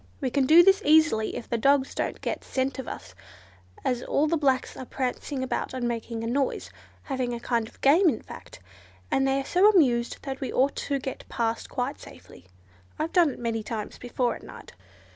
We 0.19 0.31
can 0.31 0.47
do 0.47 0.63
this 0.63 0.81
easily 0.83 1.35
if 1.35 1.47
the 1.47 1.59
dogs 1.59 1.93
don't 1.93 2.19
get 2.21 2.43
scent 2.43 2.79
of 2.79 2.87
us, 2.87 3.13
as 3.85 4.01
all 4.01 4.25
the 4.25 4.35
blacks 4.35 4.75
are 4.75 4.83
prancing 4.83 5.43
about 5.43 5.75
and 5.75 5.87
making 5.87 6.23
a 6.23 6.27
noise, 6.27 6.71
having 7.03 7.35
a 7.35 7.39
kind 7.39 7.67
of 7.67 7.79
game 7.81 8.09
in 8.09 8.23
fact, 8.23 8.59
and 9.11 9.27
they 9.27 9.39
are 9.39 9.45
so 9.45 9.69
amused 9.69 10.17
that 10.23 10.41
we 10.41 10.51
ought 10.51 10.75
to 10.77 10.97
get 10.97 11.29
past 11.29 11.69
quite 11.69 11.99
safely. 11.99 12.47
I've 12.97 13.13
done 13.13 13.29
it 13.29 13.37
many 13.39 13.61
times 13.61 13.99
before 13.99 14.35
at 14.35 14.41
night." 14.41 14.73